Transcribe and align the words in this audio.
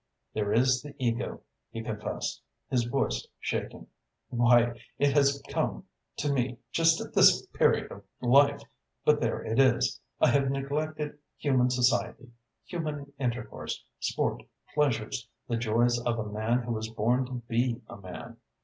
"There 0.33 0.51
is 0.51 0.81
the 0.81 0.95
ego," 0.97 1.43
he 1.69 1.83
confessed, 1.83 2.41
his 2.71 2.85
voice 2.85 3.27
shaking. 3.39 3.85
"Why 4.29 4.79
it 4.97 5.13
has 5.13 5.43
come 5.47 5.85
to 6.17 6.33
me 6.33 6.57
just 6.71 6.99
at 7.01 7.13
this 7.13 7.45
period 7.53 7.91
of 7.91 8.03
life 8.19 8.63
but 9.05 9.21
there 9.21 9.43
it 9.43 9.59
is. 9.59 10.01
I 10.19 10.29
have 10.29 10.49
neglected 10.49 11.19
human 11.37 11.69
society, 11.69 12.31
human 12.65 13.13
intercourse, 13.19 13.85
sport, 13.99 14.41
pleasures, 14.73 15.27
the 15.47 15.55
joys 15.57 15.99
of 16.03 16.17
a 16.17 16.27
man 16.31 16.63
who 16.63 16.71
was 16.73 16.89
born 16.89 17.27
to 17.27 17.33
be 17.47 17.79
a 17.87 17.95
man. 17.97 18.37